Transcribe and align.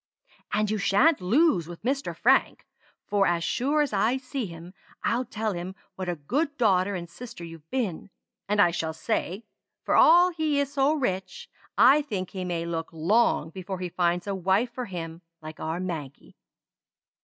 And 0.51 0.71
you 0.71 0.79
shan't 0.79 1.21
lose 1.21 1.67
with 1.67 1.83
Mr. 1.83 2.17
Frank, 2.17 2.65
for 3.05 3.27
as 3.27 3.43
sure 3.43 3.81
as 3.83 3.93
I 3.93 4.17
see 4.17 4.47
him 4.47 4.73
I'll 5.03 5.25
tell 5.25 5.53
him 5.53 5.75
what 5.93 6.09
a 6.09 6.15
good 6.15 6.57
daughter 6.57 6.95
and 6.95 7.07
sister 7.07 7.43
you've 7.43 7.69
been; 7.69 8.09
and 8.49 8.59
I 8.59 8.71
shall 8.71 8.93
say, 8.93 9.43
for 9.83 9.95
all 9.95 10.31
he 10.31 10.59
is 10.59 10.73
so 10.73 10.95
rich, 10.95 11.51
I 11.77 12.01
think 12.01 12.31
he 12.31 12.43
may 12.43 12.65
look 12.65 12.89
long 12.91 13.51
before 13.51 13.77
he 13.77 13.89
finds 13.89 14.25
a 14.25 14.33
wife 14.33 14.71
for 14.71 14.85
him 14.85 15.21
like 15.39 15.59
our 15.59 15.79
Maggie. 15.79 16.35